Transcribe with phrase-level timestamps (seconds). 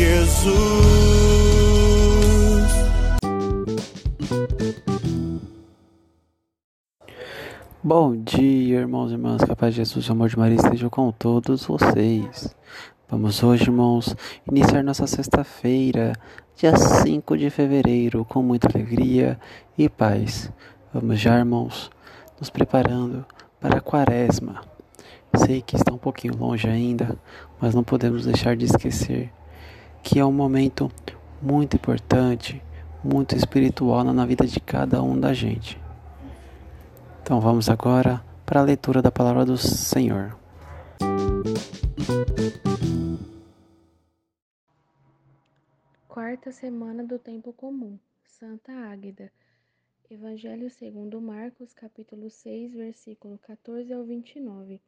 [0.00, 0.50] Jesus.
[7.84, 10.88] Bom dia, irmãos e irmãs, que a paz de Jesus o amor de Maria estejam
[10.88, 12.56] com todos vocês.
[13.10, 14.16] Vamos hoje, irmãos,
[14.50, 16.14] iniciar nossa sexta-feira,
[16.56, 19.38] dia 5 de fevereiro, com muita alegria
[19.76, 20.50] e paz.
[20.94, 21.90] Vamos já, irmãos,
[22.38, 23.26] nos preparando
[23.60, 24.62] para a quaresma.
[25.36, 27.18] Sei que está um pouquinho longe ainda,
[27.60, 29.30] mas não podemos deixar de esquecer
[30.02, 30.90] que é um momento
[31.40, 32.62] muito importante,
[33.02, 35.80] muito espiritual na vida de cada um da gente.
[37.22, 40.36] Então vamos agora para a leitura da palavra do Senhor.
[46.08, 47.98] Quarta semana do tempo comum.
[48.24, 49.30] Santa Águeda.
[50.10, 54.80] Evangelho segundo Marcos, capítulo 6, versículo 14 ao 29.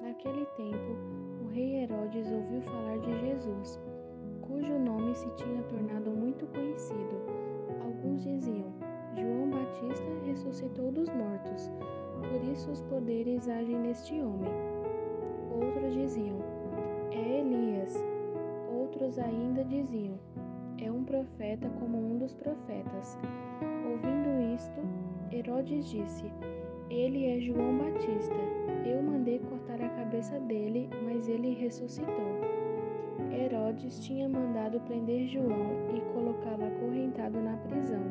[0.00, 3.78] Naquele tempo, o rei Herodes ouviu falar de Jesus,
[4.56, 7.20] cujo nome se tinha tornado muito conhecido.
[7.84, 8.72] Alguns diziam:
[9.14, 11.70] João Batista ressuscitou dos mortos,
[12.20, 14.50] por isso os poderes agem neste homem.
[15.50, 16.38] Outros diziam:
[17.10, 18.02] É Elias.
[18.72, 20.18] Outros ainda diziam:
[20.78, 23.18] É um profeta como um dos profetas.
[23.90, 24.80] Ouvindo isto,
[25.30, 26.32] Herodes disse:
[26.88, 28.34] Ele é João Batista.
[28.86, 32.55] Eu mandei cortar a cabeça dele, mas ele ressuscitou.
[33.36, 38.02] Herodes tinha mandado prender João e colocá-lo acorrentado na prisão.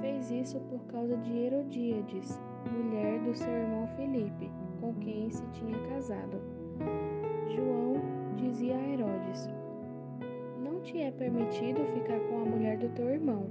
[0.00, 2.40] Fez isso por causa de Herodíades,
[2.70, 6.40] mulher do seu irmão Filipe, com quem se tinha casado.
[7.48, 7.94] João
[8.36, 9.50] dizia a Herodes:
[10.62, 13.46] Não te é permitido ficar com a mulher do teu irmão.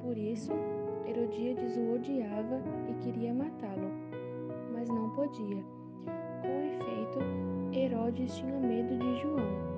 [0.00, 0.52] Por isso,
[1.06, 3.90] Herodíades o odiava e queria matá-lo,
[4.72, 5.62] mas não podia.
[6.42, 7.18] Com efeito,
[7.72, 9.77] Herodes tinha medo de João,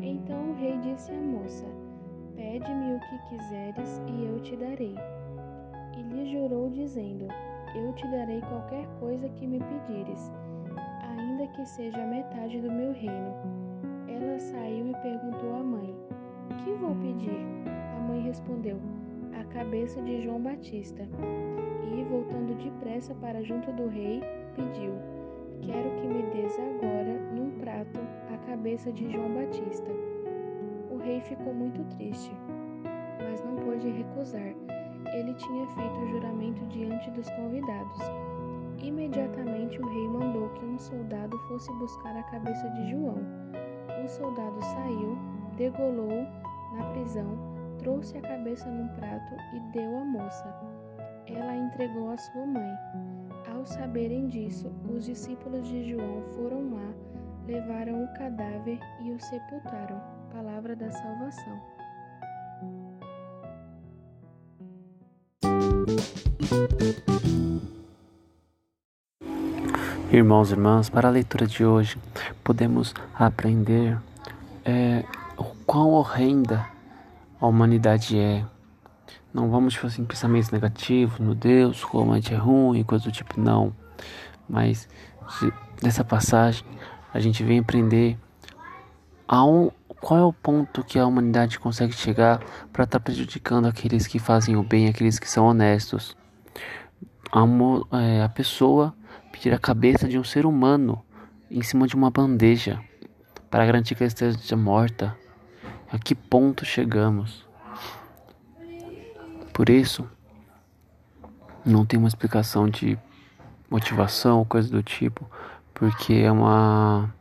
[0.00, 1.66] Então o rei disse à moça:
[2.34, 4.94] Pede-me o que quiseres e eu te darei.
[5.96, 7.28] E lhe jurou, dizendo:
[7.74, 10.32] Eu te darei qualquer coisa que me pedires,
[11.02, 13.34] ainda que seja metade do meu reino.
[14.08, 15.94] Ela saiu e perguntou à mãe:
[16.64, 17.38] Que vou pedir?
[17.96, 18.78] A mãe respondeu:
[19.38, 24.22] A cabeça de João Batista e, voltando depressa para junto do rei,
[24.56, 24.94] pediu:
[25.64, 28.00] Quero que me des agora, num prato,
[28.34, 29.90] a cabeça de João Batista.
[30.90, 32.32] O rei ficou muito triste,
[33.22, 34.54] mas não pôde recusar.
[35.14, 37.98] Ele tinha feito o juramento diante dos convidados.
[38.82, 43.18] Imediatamente o rei mandou que um soldado fosse buscar a cabeça de João.
[44.04, 45.16] O soldado saiu,
[45.56, 46.26] degolou
[46.76, 47.38] na prisão,
[47.78, 50.82] trouxe a cabeça num prato e deu à moça
[51.26, 52.76] ela a entregou à sua mãe.
[53.62, 56.94] Ao saberem disso, os discípulos de João foram lá,
[57.46, 60.02] levaram o cadáver e o sepultaram.
[60.32, 61.60] Palavra da salvação.
[70.10, 71.96] Irmãos e irmãs, para a leitura de hoje,
[72.42, 73.96] podemos aprender
[74.64, 75.04] é,
[75.38, 76.66] o quão horrenda
[77.40, 78.44] a humanidade é,
[79.32, 83.12] não vamos, tipo assim, pensamentos negativos no Deus, como a gente é ruim, coisa do
[83.12, 83.74] tipo, não.
[84.48, 84.88] Mas
[85.82, 86.64] nessa passagem
[87.12, 88.18] a gente vem aprender
[89.26, 89.70] a um,
[90.00, 92.40] qual é o ponto que a humanidade consegue chegar
[92.72, 96.16] para estar tá prejudicando aqueles que fazem o bem, aqueles que são honestos?
[97.30, 97.40] A,
[97.98, 98.94] é, a pessoa
[99.30, 101.02] pedir a cabeça de um ser humano
[101.50, 102.78] em cima de uma bandeja
[103.50, 105.16] para garantir que ela esteja morta.
[105.90, 107.46] A que ponto chegamos?
[109.52, 110.08] Por isso,
[111.64, 112.98] não tem uma explicação de
[113.70, 115.28] motivação ou coisa do tipo,
[115.74, 117.12] porque é uma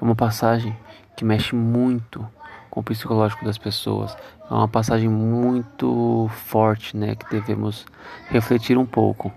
[0.00, 0.76] é uma passagem
[1.16, 2.26] que mexe muito
[2.70, 4.16] com o psicológico das pessoas.
[4.50, 7.86] É uma passagem muito forte, né, que devemos
[8.28, 9.32] refletir um pouco.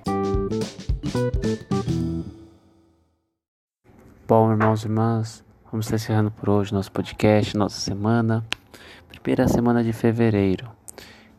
[4.27, 8.44] Bom, irmãos e irmãs, vamos estar encerrando por hoje nosso podcast, nossa semana.
[9.07, 10.69] Primeira semana de fevereiro,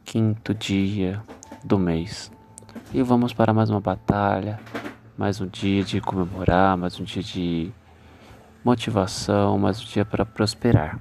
[0.08, 1.22] quinto dia
[1.62, 2.32] do mês.
[2.94, 4.58] E vamos para mais uma batalha,
[5.18, 7.70] mais um dia de comemorar, mais um dia de
[8.64, 10.98] motivação, mais um dia para prosperar.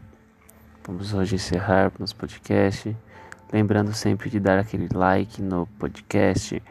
[0.85, 2.93] Vamos hoje encerrar nosso podcast.
[3.53, 6.61] Lembrando sempre de dar aquele like no podcast,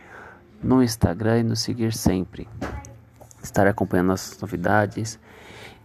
[0.63, 2.47] no Instagram e nos seguir sempre
[3.43, 5.19] estar acompanhando nossas novidades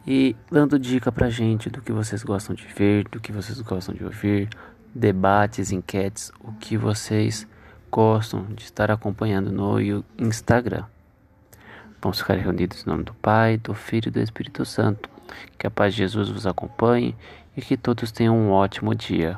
[0.06, 3.96] e dando dica pra gente do que vocês gostam de ver, do que vocês gostam
[3.96, 4.50] de ouvir,
[4.94, 7.48] debates, enquetes, o que vocês
[7.92, 10.86] gostam de estar acompanhando no Instagram.
[12.02, 15.10] Vamos ficar reunidos em nome do Pai, do Filho e do Espírito Santo.
[15.58, 17.16] Que a paz de Jesus vos acompanhe
[17.56, 19.38] e que todos tenham um ótimo dia.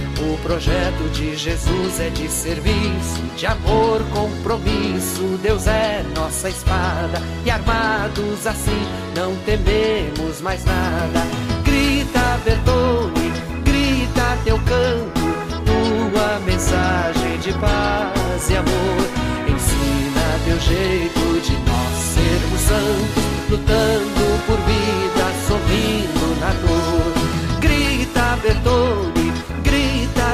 [0.21, 5.39] o projeto de Jesus é de serviço, de amor, compromisso.
[5.41, 8.85] Deus é nossa espada e armados assim
[9.15, 11.21] não tememos mais nada.
[11.63, 13.31] Grita, Bertone,
[13.63, 15.21] grita teu canto,
[15.65, 19.07] tua mensagem de paz e amor.
[19.47, 27.59] Ensina teu jeito de nós sermos santos, lutando por vida, sorrindo na dor.
[27.59, 29.20] Grita, Bertone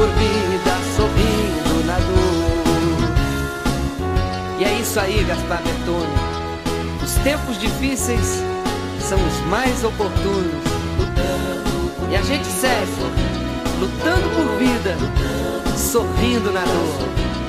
[0.00, 3.10] Por vida, sorrindo na dor.
[4.58, 6.16] E é isso aí, Gaspar Bertone.
[7.04, 8.42] Os tempos difíceis
[8.98, 10.64] são os mais oportunos.
[12.10, 12.90] E a gente segue,
[13.78, 14.96] lutando por vida,
[15.76, 17.39] sorrindo na dor.